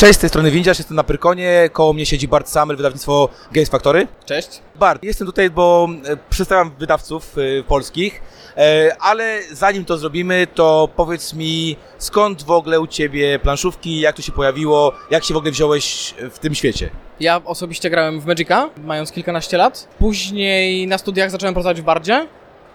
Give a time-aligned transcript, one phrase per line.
[0.00, 3.68] Cześć, z tej strony Windziarz, jestem na Pyrkonie, koło mnie siedzi Bart Samel, wydawnictwo Games
[3.68, 4.06] Factory.
[4.24, 4.48] Cześć.
[4.76, 8.22] Bart, jestem tutaj, bo e, przedstawiam wydawców e, polskich,
[8.56, 14.16] e, ale zanim to zrobimy, to powiedz mi, skąd w ogóle u Ciebie planszówki, jak
[14.16, 16.90] to się pojawiło, jak się w ogóle wziąłeś w tym świecie?
[17.20, 19.88] Ja osobiście grałem w Magica, mając kilkanaście lat.
[19.98, 22.26] Później na studiach zacząłem pracować w Bardzie,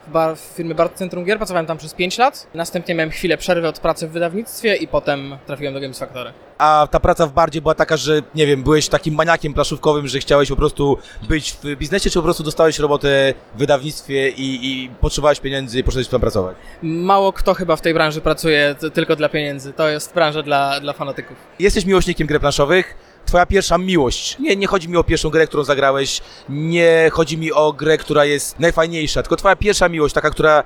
[0.07, 1.37] w, bar, w firmie Bard Centrum Gier.
[1.37, 2.47] Pracowałem tam przez 5 lat.
[2.54, 6.33] Następnie miałem chwilę przerwy od pracy w wydawnictwie i potem trafiłem do Games Factory.
[6.57, 10.19] A ta praca w bardzie była taka, że nie wiem, byłeś takim maniakiem planszówkowym, że
[10.19, 10.97] chciałeś po prostu
[11.29, 15.83] być w biznesie, czy po prostu dostałeś robotę w wydawnictwie i, i potrzebowałeś pieniędzy i
[15.83, 16.55] poszedłeś tam pracować?
[16.82, 19.74] Mało kto chyba w tej branży pracuje tylko dla pieniędzy.
[19.74, 21.37] To jest branża dla, dla fanatyków.
[21.60, 22.96] Jesteś miłośnikiem gier planszowych.
[23.25, 24.39] Twoja pierwsza miłość.
[24.39, 26.21] Nie, nie chodzi mi o pierwszą grę, którą zagrałeś.
[26.50, 30.64] Nie chodzi mi o grę, która jest najfajniejsza, tylko twoja pierwsza miłość, taka, która.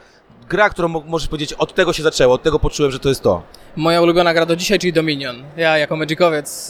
[0.49, 3.21] Gra, którą mo- możesz powiedzieć, od tego się zaczęło, od tego poczułem, że to jest
[3.23, 3.41] to.
[3.75, 5.43] Moja ulubiona gra do dzisiaj, czyli Dominion.
[5.57, 6.69] Ja jako Magicowiec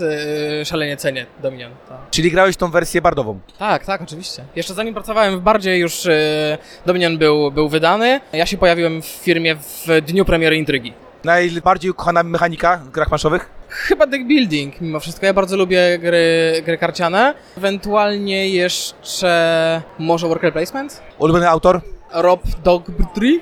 [0.59, 1.71] yy, szalenie cenię Dominion.
[1.89, 1.93] To.
[2.11, 3.39] Czyli grałeś tą wersję bardową.
[3.59, 4.43] Tak, tak, oczywiście.
[4.55, 6.13] Jeszcze zanim pracowałem w Bardzie, już yy,
[6.85, 8.21] Dominion był, był wydany.
[8.33, 10.93] Ja się pojawiłem w firmie w dniu premiery Intrygi.
[11.23, 13.49] Najbardziej ukochana mechanika w grach planszowych?
[13.69, 15.25] Chyba deck building, mimo wszystko.
[15.25, 17.33] Ja bardzo lubię gry, gry karciane.
[17.57, 21.01] Ewentualnie jeszcze może worker placement?
[21.17, 21.81] Ulubiony autor?
[22.13, 23.41] Rob Dogtree?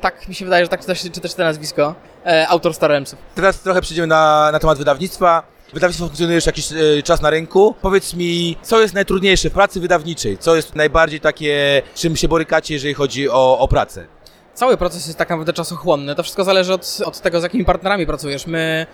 [0.00, 1.94] Tak mi się wydaje, że tak czyta się, czyta się to nazwisko.
[2.26, 3.18] E, autor Star Realmsów.
[3.34, 5.42] Teraz trochę przejdziemy na, na temat wydawnictwa.
[5.72, 7.74] Wydawnictwo funkcjonuje już jakiś e, czas na rynku.
[7.82, 10.38] Powiedz mi, co jest najtrudniejsze w pracy wydawniczej?
[10.38, 14.06] Co jest najbardziej takie, czym się borykacie, jeżeli chodzi o, o pracę?
[14.54, 16.14] Cały proces jest tak naprawdę czasochłonny.
[16.14, 18.46] To wszystko zależy od, od tego, z jakimi partnerami pracujesz.
[18.46, 18.86] My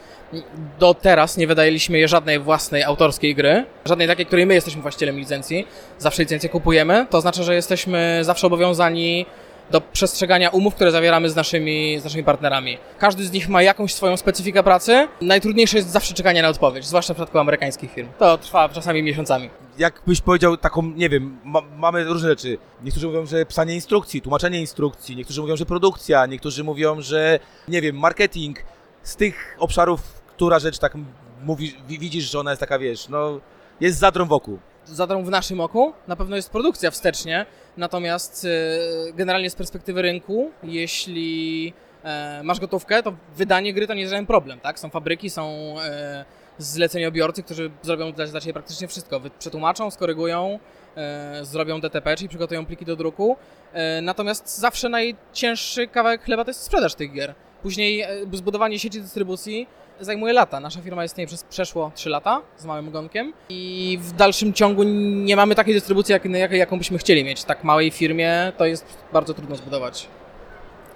[0.79, 5.67] do teraz nie wydaliśmy żadnej własnej autorskiej gry, żadnej takiej, której my jesteśmy właścicielem licencji.
[5.99, 7.07] Zawsze licencję kupujemy.
[7.11, 9.27] To oznacza, że jesteśmy zawsze obowiązani
[9.71, 12.79] do przestrzegania umów, które zawieramy z naszymi, z naszymi partnerami.
[12.99, 15.09] Każdy z nich ma jakąś swoją specyfikę pracy.
[15.21, 18.09] Najtrudniejsze jest zawsze czekanie na odpowiedź, zwłaszcza w przypadku amerykańskich firm.
[18.19, 19.51] To trwa czasami miesiącami.
[19.79, 22.59] Jak byś powiedział taką, nie wiem, ma, mamy różne rzeczy.
[22.83, 27.39] Niektórzy mówią, że pisanie instrukcji, tłumaczenie instrukcji, niektórzy mówią, że produkcja, niektórzy mówią, że,
[27.69, 28.59] nie wiem, marketing.
[29.03, 30.95] Z tych obszarów, która rzecz tak
[31.89, 33.41] widzisz, że ona jest taka, wiesz, no,
[33.81, 34.59] jest zadrą wokół.
[34.93, 35.93] Zadrą w naszym oku.
[36.09, 41.73] Na pewno jest produkcja wstecznie, natomiast e, generalnie z perspektywy rynku, jeśli
[42.05, 44.79] e, masz gotówkę, to wydanie gry to nie jest żaden problem, tak?
[44.79, 46.25] Są fabryki, są e,
[46.59, 49.21] zleceniobiorcy, którzy zrobią dla, dla Ciebie praktycznie wszystko.
[49.39, 50.59] Przetłumaczą, skorygują,
[50.97, 53.37] e, zrobią DTP, czyli przygotują pliki do druku.
[54.03, 57.35] Natomiast zawsze najcięższy kawałek chleba to jest sprzedaż tych gier.
[57.63, 59.67] Później zbudowanie sieci dystrybucji
[60.01, 60.61] zajmuje lata.
[60.61, 64.83] Nasza firma istnieje przez przeszło 3 lata z małym ogonkiem i w dalszym ciągu
[65.25, 67.45] nie mamy takiej dystrybucji, jak, jak, jaką byśmy chcieli mieć.
[67.45, 70.07] Tak małej firmie to jest bardzo trudno zbudować.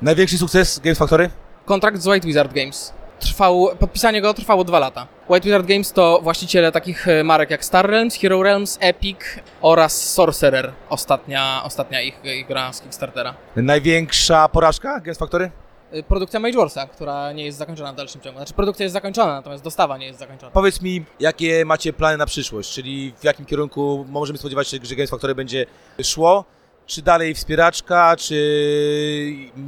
[0.02, 1.30] Największy sukces Games Factory?
[1.64, 2.92] Kontrakt z White Wizard Games.
[3.20, 5.06] Trwał, podpisanie go trwało dwa lata.
[5.28, 9.18] White Wizard Games to właściciele takich e, marek jak Star Realms, Hero Realms, Epic
[9.60, 10.72] oraz Sorcerer.
[10.88, 13.34] Ostatnia, ostatnia ich, ich gra z Kickstartera.
[13.56, 15.50] Największa porażka Games Factory?
[15.92, 18.38] E, Produkcja Mage Warsa, która nie jest zakończona w dalszym ciągu.
[18.38, 20.53] Znaczy produkcja jest zakończona, natomiast dostawa nie jest zakończona.
[20.53, 24.97] Powiedz mi, jakie macie plany na przyszłość, czyli w jakim kierunku możemy spodziewać się, że
[24.97, 25.66] Games Factory będzie
[26.03, 26.44] szło?
[26.86, 28.36] Czy dalej wspieraczka, czy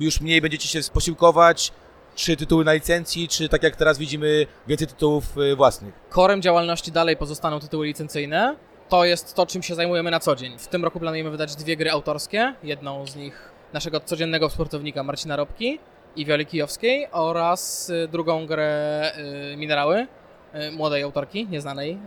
[0.01, 1.73] już mniej będziecie się posiłkować?
[2.15, 5.95] Czy tytuły na licencji, czy tak jak teraz widzimy, więcej tytułów y, własnych?
[6.11, 8.57] Korem działalności dalej pozostaną tytuły licencyjne.
[8.89, 10.59] To jest to, czym się zajmujemy na co dzień.
[10.59, 12.55] W tym roku planujemy wydać dwie gry autorskie.
[12.63, 15.79] Jedną z nich naszego codziennego sportownika Marcina Robki
[16.17, 19.13] i Wioli Kijowskiej oraz y, drugą grę
[19.53, 20.07] y, Minerały
[20.55, 21.99] y, młodej autorki, nieznanej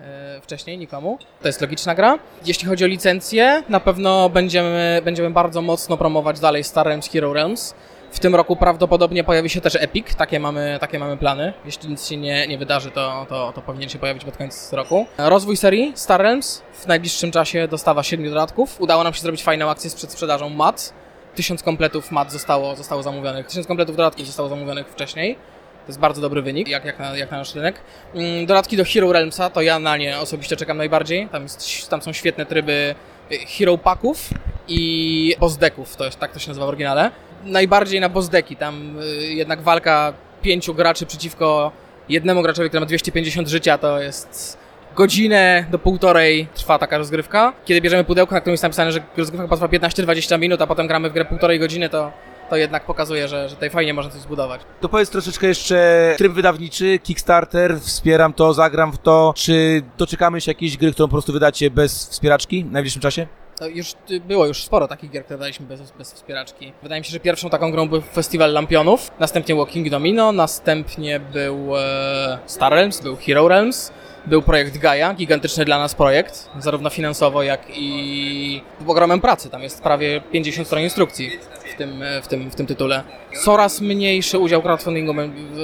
[0.41, 1.18] wcześniej nikomu.
[1.41, 2.19] To jest logiczna gra.
[2.46, 7.34] Jeśli chodzi o licencję, na pewno będziemy, będziemy bardzo mocno promować dalej Star Realms Hero
[7.34, 7.75] Realms.
[8.12, 11.53] W tym roku prawdopodobnie pojawi się też Epic, takie mamy, takie mamy plany.
[11.66, 15.06] Jeśli nic się nie, nie wydarzy, to, to, to powinien się pojawić pod koniec roku.
[15.17, 18.81] Rozwój serii Star Realms w najbliższym czasie dostawa 7 dodatków.
[18.81, 20.94] Udało nam się zrobić fajną akcję z przedsprzedażą mat.
[21.37, 25.35] Tysiąc kompletów mat zostało, zostało zamówionych, tysiąc kompletów dodatków zostało zamówionych wcześniej.
[25.35, 27.75] To jest bardzo dobry wynik, jak, jak, na, jak na nasz rynek.
[28.15, 31.28] Mm, Dodatki do Hero Realmsa, to ja na nie osobiście czekam najbardziej.
[31.28, 32.95] Tam, jest, tam są świetne tryby
[33.31, 34.29] y, Hero Packów
[34.67, 37.11] i boss decków, to jest, tak to się nazywa w oryginale.
[37.43, 41.72] Najbardziej na boss decki, tam y, jednak walka pięciu graczy przeciwko
[42.09, 44.57] jednemu graczowi, który ma 250 życia, to jest
[44.97, 47.53] godzinę do półtorej trwa taka rozgrywka.
[47.66, 51.09] Kiedy bierzemy pudełko, na którym jest napisane, że rozgrywka potrwa 15-20 minut, a potem gramy
[51.09, 52.11] w grę półtorej godziny, to,
[52.49, 54.61] to jednak pokazuje, że, że tutaj fajnie można coś zbudować.
[54.82, 59.34] To powiedz troszeczkę jeszcze tryb wydawniczy, Kickstarter, wspieram to, zagram w to.
[59.35, 63.28] Czy doczekamy się jakiejś gry, którą po prostu wydacie bez wspieraczki w najbliższym czasie?
[63.59, 63.93] To już
[64.28, 66.73] było już sporo takich gier, które daliśmy bez, bez wspieraczki.
[66.84, 71.20] Wydaje mi się, że pierwszą taką grą był Festiwal Lampionów, następnie było King Domino, następnie
[71.20, 73.91] był e, Star Realms, był Hero Realms,
[74.28, 79.50] był projekt Gaia, gigantyczny dla nas projekt, zarówno finansowo, jak i ogromem pracy.
[79.50, 81.32] Tam jest prawie 50 stron instrukcji
[81.74, 83.03] w tym, w tym, w tym tytule.
[83.44, 85.14] Coraz mniejszy udział crowdfundingu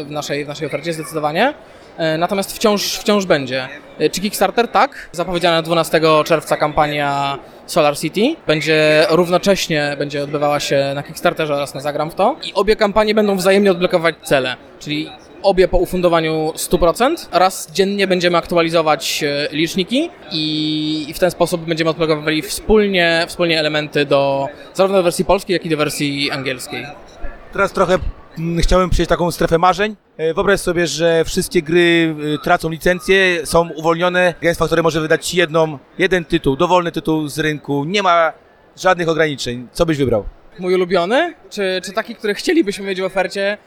[0.06, 1.54] w naszej, w naszej ofercie, zdecydowanie.
[1.98, 3.68] E, Natomiast wciąż, wciąż będzie.
[4.00, 4.68] E, Czy Kickstarter?
[4.68, 5.10] Tak.
[5.12, 8.36] Zapowiedziana 12 czerwca kampania Solar City.
[8.48, 12.36] Będzie równocześnie będzie odbywała się na Kickstarterze oraz na Zagram w to.
[12.44, 14.56] I obie kampanie będą wzajemnie odblokować cele.
[14.80, 15.10] Czyli
[15.43, 17.15] obie po ufundowaniu 100%.
[17.31, 24.05] Raz dziennie będziemy aktualizować e, liczniki i w ten sposób będziemy odblokowywali wspólnie, wspólnie elementy
[24.05, 26.85] do zarówno do wersji polskiej, jak i do wersji angielskiej.
[27.53, 27.97] Teraz trochę
[28.39, 29.95] mm, chciałem przejść taką strefę marzeń.
[30.17, 34.33] E, Wyobraź sobie, że wszystkie gry e, tracą licencję, są uwolnione.
[34.41, 37.83] Games Factory może wydać jedną, jeden tytuł, dowolny tytuł z rynku.
[37.83, 38.33] Nie ma
[38.77, 39.67] żadnych ograniczeń.
[39.71, 40.25] Co byś wybrał?
[40.59, 41.33] Mój ulubiony?
[41.49, 43.57] Czy, czy taki, który chcielibyśmy mieć w ofercie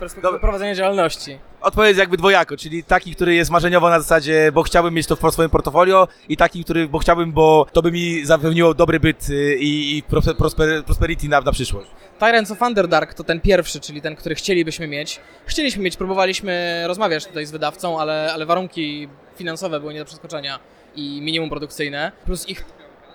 [0.40, 1.38] prowadzenia działalności?
[1.60, 5.32] Odpowiedź jakby dwojako, czyli taki, który jest marzeniowo na zasadzie, bo chciałbym mieć to w
[5.32, 9.56] swoim portfolio i taki, który, bo chciałbym, bo to by mi zapewniło dobry byt y,
[9.56, 11.90] i, i prosper, prosper, prosperity na, na przyszłość.
[12.18, 15.20] Tyrants of Underdark to ten pierwszy, czyli ten, który chcielibyśmy mieć.
[15.46, 20.58] Chcieliśmy mieć, próbowaliśmy rozmawiać tutaj z wydawcą, ale, ale warunki finansowe były nie do przeskoczenia
[20.94, 22.64] i minimum produkcyjne, plus ich,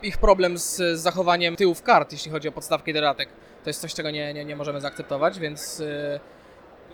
[0.01, 3.29] ich problem z, zachowaniem tyłów kart, jeśli chodzi o podstawkę i dodatek.
[3.63, 6.19] To jest coś, czego nie, nie, nie możemy zaakceptować, więc y,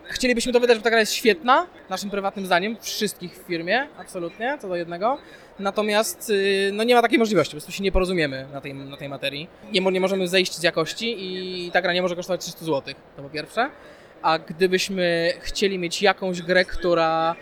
[0.10, 4.58] chcielibyśmy to wydać, bo ta gra jest świetna, naszym prywatnym zdaniem, wszystkich w firmie, absolutnie,
[4.62, 5.18] co do jednego.
[5.60, 8.98] Natomiast y, no nie ma takiej możliwości, po prostu się nie porozumiemy na tej, na
[8.98, 9.48] tej materii.
[9.72, 13.24] Nie, nie możemy zejść z jakości i ta gra nie może kosztować 300 zł, to
[13.24, 13.70] po pierwsze.
[14.22, 17.36] A gdybyśmy chcieli mieć jakąś grę, która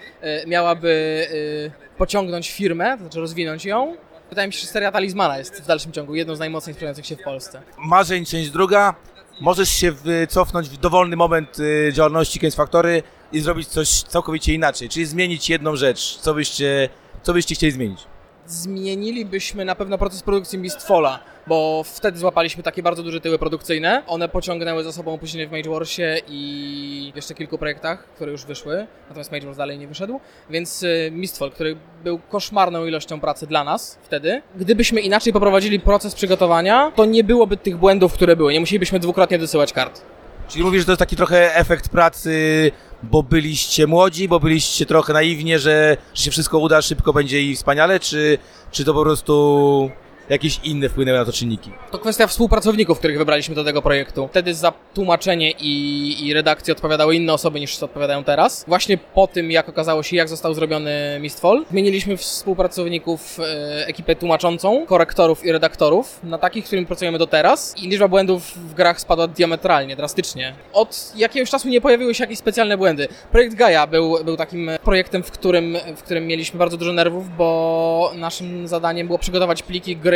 [0.43, 3.95] y, miałaby y, pociągnąć firmę, to znaczy rozwinąć ją,
[4.29, 7.15] wydaje mi się, że seria Talizmana jest w dalszym ciągu jedną z najmocniej sprzedających się
[7.15, 7.61] w Polsce.
[7.77, 8.95] Marzeń, część druga.
[9.41, 14.53] Możesz się w- cofnąć w dowolny moment y, działalności Games Factory i zrobić coś całkowicie
[14.53, 16.17] inaczej, czyli zmienić jedną rzecz.
[16.17, 16.89] Co byście,
[17.23, 17.99] co byście chcieli zmienić?
[18.47, 24.03] zmienilibyśmy na pewno proces produkcji Mistfalla, bo wtedy złapaliśmy takie bardzo duże tyły produkcyjne.
[24.07, 28.87] One pociągnęły za sobą opóźnienie w Mage Warsie i jeszcze kilku projektach, które już wyszły,
[29.07, 30.19] natomiast Mage Wars dalej nie wyszedł.
[30.49, 36.15] Więc y, Mistfall, który był koszmarną ilością pracy dla nas wtedy, gdybyśmy inaczej poprowadzili proces
[36.15, 38.53] przygotowania, to nie byłoby tych błędów, które były.
[38.53, 40.01] Nie musielibyśmy dwukrotnie dosyłać kart.
[40.47, 42.71] Czyli mówisz, że to jest taki trochę efekt pracy,
[43.03, 47.55] bo byliście młodzi, bo byliście trochę naiwnie, że, że się wszystko uda, szybko będzie i
[47.55, 48.37] wspaniale, czy,
[48.71, 49.91] czy to po prostu
[50.29, 51.71] jakieś inne wpłynęły na to czynniki?
[51.91, 54.27] To kwestia współpracowników, których wybraliśmy do tego projektu.
[54.27, 58.65] Wtedy za tłumaczenie i, i redakcję odpowiadały inne osoby niż odpowiadają teraz.
[58.67, 64.85] Właśnie po tym, jak okazało się, jak został zrobiony Mistfall, zmieniliśmy współpracowników, e, ekipę tłumaczącą,
[64.85, 68.99] korektorów i redaktorów na takich, z którymi pracujemy do teraz i liczba błędów w grach
[68.99, 70.53] spadła diametralnie, drastycznie.
[70.73, 73.07] Od jakiegoś czasu nie pojawiły się jakieś specjalne błędy.
[73.31, 78.11] Projekt Gaia był, był takim projektem, w którym, w którym mieliśmy bardzo dużo nerwów, bo
[78.15, 80.14] naszym zadaniem było przygotować pliki gry,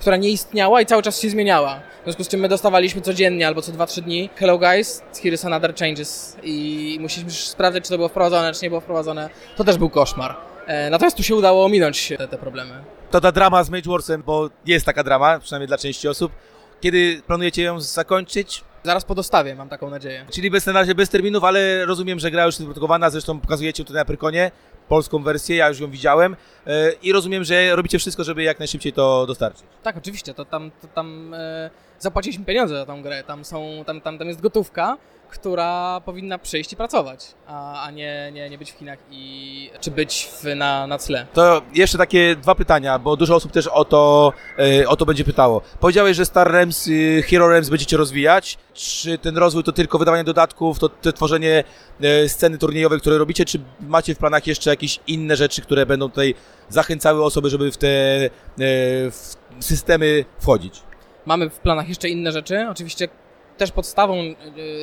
[0.00, 1.80] która nie istniała i cały czas się zmieniała.
[2.00, 5.44] W związku z czym my dostawaliśmy codziennie albo co 2-3 dni Hello guys, here is
[5.44, 9.30] another changes i musieliśmy sprawdzać, czy to było wprowadzone, czy nie było wprowadzone.
[9.56, 10.36] To też był koszmar.
[10.66, 12.74] E, Natomiast tu się udało ominąć te, te problemy.
[13.10, 16.32] To ta drama z Mage Warsem, bo jest taka drama, przynajmniej dla części osób.
[16.80, 18.64] Kiedy planujecie ją zakończyć?
[18.84, 20.26] Zaraz po dostawie, mam taką nadzieję.
[20.30, 23.84] Czyli bez, na razie bez terminów, ale rozumiem, że gra już jest wyprodukowana, zresztą pokazujecie
[23.84, 24.50] tutaj na Prykonie
[24.88, 26.36] polską wersję, ja już ją widziałem
[26.66, 29.64] e, i rozumiem, że robicie wszystko, żeby jak najszybciej to dostarczyć.
[29.82, 33.22] Tak, oczywiście, to tam, to tam e, zapłaciliśmy pieniądze za tą grę.
[33.22, 34.96] Tam, są, tam, tam, tam jest gotówka,
[35.34, 39.90] która powinna przyjść i pracować, a, a nie, nie, nie być w Chinach i czy
[39.90, 41.26] być w, na, na tle.
[41.32, 45.24] To jeszcze takie dwa pytania, bo dużo osób też o to, e, o to będzie
[45.24, 45.62] pytało.
[45.80, 48.58] Powiedziałeś, że Star Realms, y, Hero Realms będziecie rozwijać.
[48.74, 51.64] Czy ten rozwój to tylko wydawanie dodatków, to, to tworzenie
[52.00, 56.08] e, sceny turniejowej, które robicie, czy macie w planach jeszcze jakieś inne rzeczy, które będą
[56.08, 56.34] tutaj
[56.68, 58.30] zachęcały osoby, żeby w te e,
[59.10, 60.82] w systemy wchodzić?
[61.26, 62.66] Mamy w planach jeszcze inne rzeczy.
[62.70, 63.08] Oczywiście
[63.56, 64.34] też podstawą y,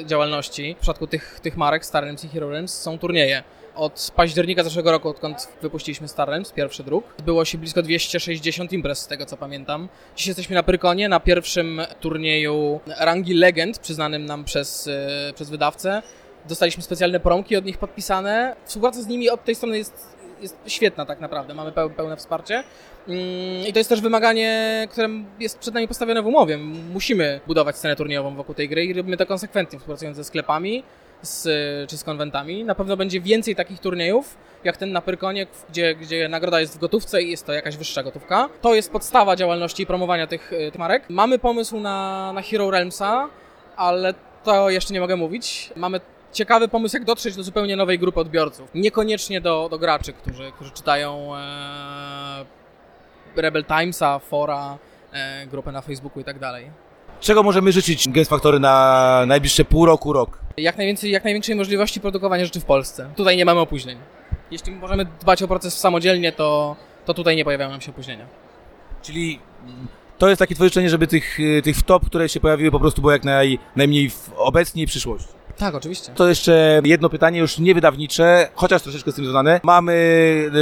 [0.06, 3.44] działalności w przypadku tych, tych marek Star Realms i Hero Realms są turnieje.
[3.76, 9.00] Od października zeszłego roku, odkąd wypuściliśmy Star Realms, pierwszy druk, było się blisko 260 imprez,
[9.00, 9.90] z tego co pamiętam.
[10.16, 14.92] Dziś jesteśmy na Prykonie, na pierwszym turnieju rangi Legend, przyznanym nam przez, y,
[15.36, 16.02] przez wydawcę.
[16.50, 18.56] Dostaliśmy specjalne promki od nich podpisane.
[18.66, 22.64] Współpraca z nimi od tej strony jest, jest świetna tak naprawdę, mamy peł- pełne wsparcie.
[23.08, 26.58] Mm, I to jest też wymaganie, które jest przed nami postawione w umowie.
[26.94, 30.84] Musimy budować scenę turniejową wokół tej gry i robimy to konsekwentnie, współpracując ze sklepami,
[31.22, 31.44] z,
[31.90, 32.64] czy z konwentami.
[32.64, 36.80] Na pewno będzie więcej takich turniejów, jak ten na Pyrkonie, gdzie, gdzie nagroda jest w
[36.80, 38.50] gotówce i jest to jakaś wyższa gotówka.
[38.62, 41.04] To jest podstawa działalności i promowania tych, y, tych marek.
[41.10, 43.30] Mamy pomysł na, na Hero Realmsa,
[43.76, 45.70] ale to jeszcze nie mogę mówić.
[45.76, 46.00] Mamy
[46.32, 48.70] ciekawy pomysł, jak dotrzeć do zupełnie nowej grupy odbiorców.
[48.76, 52.46] Niekoniecznie do, do graczy, którzy, którzy czytają e,
[53.36, 54.78] Rebel Timesa, Fora,
[55.14, 56.72] e, grupę na Facebooku i tak dalej.
[57.20, 60.38] Czego możemy życzyć Games Factory na najbliższe pół roku, rok?
[60.58, 63.10] Jak, najwięcej, jak największej możliwości produkowania rzeczy w Polsce.
[63.16, 63.98] Tutaj nie mamy opóźnień.
[64.52, 68.26] Jeśli możemy dbać o proces samodzielnie, to, to tutaj nie pojawiają nam się opóźnienia.
[69.02, 69.40] Czyli
[70.18, 73.12] to jest takie twoje życzenie, żeby tych, tych top, które się pojawiły, po prostu było
[73.12, 75.41] jak naj, najmniej w obecnie i przyszłości.
[75.62, 76.12] Tak, oczywiście.
[76.16, 79.60] To jeszcze jedno pytanie, już niewydawnicze, chociaż troszeczkę z tym związane.
[79.64, 79.94] Mamy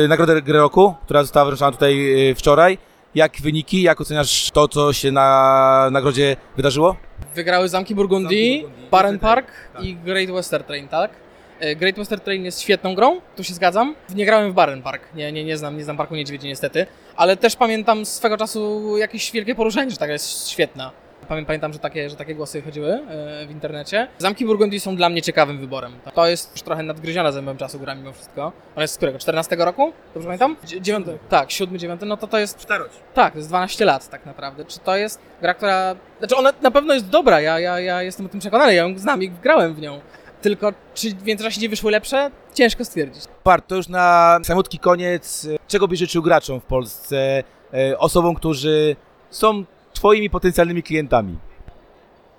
[0.06, 2.78] y, nagrodę gry roku, która została wręczona tutaj y, wczoraj.
[3.16, 6.96] Jak wyniki, jak oceniasz to, co się na nagrodzie wydarzyło?
[7.36, 9.84] Wygrały Zamki Burgundii, Zamki Burgundii, Baren Park tak.
[9.84, 11.12] i Great Western Train, tak?
[11.60, 13.96] E, Great Western Train jest świetną grą, tu się zgadzam.
[14.16, 17.38] Nie grałem w Baren Park, nie, nie, nie znam, nie znam Parku Niedźwiedzi niestety, ale
[17.38, 20.92] też pamiętam swego czasu jakieś wielkie poruszenie, że taka jest świetna.
[21.30, 24.08] Pamię- Pamiętam, że takie, że takie głosy chodziły e, w internecie.
[24.18, 25.92] Zamki Burgundii są dla mnie ciekawym wyborem.
[26.16, 28.52] To jest już trochę nadgryziona ze mną czasu gra mimo wszystko.
[28.76, 29.20] Ona jest z którego?
[29.20, 29.92] 14 roku?
[30.14, 30.56] Dobrze pamiętam?
[30.66, 31.18] Dzie- Dziewiąty.
[31.30, 32.94] Tak, 7, 9, no to to jest Starość.
[33.14, 34.66] tak, to jest 12 lat tak naprawdę.
[34.66, 35.96] Czy to jest gra, która...
[36.20, 38.98] Znaczy ona na pewno jest dobra, ja, ja, ja jestem o tym przekonany, ja ją
[39.00, 40.00] znam i grałem w nią.
[40.42, 42.32] Tylko czy w międzyczasie nie wyszły lepsze?
[42.54, 43.24] Ciężko stwierdzić.
[43.46, 45.48] Bart, to już na samotki koniec.
[45.68, 47.44] Czego byś życzył graczom w Polsce,
[47.74, 48.96] e, osobom, którzy
[49.30, 49.64] są
[50.00, 51.38] twoimi potencjalnymi klientami?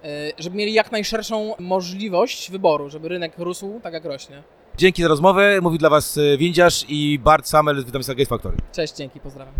[0.03, 4.43] Yy, Żeby mieli jak najszerszą możliwość wyboru, żeby rynek rósł tak jak rośnie.
[4.77, 5.61] Dzięki za rozmowę.
[5.61, 8.57] Mówił dla was e, Windziarz i Bart Samel z Games Factory.
[8.73, 9.55] Cześć, dzięki, pozdrawiam.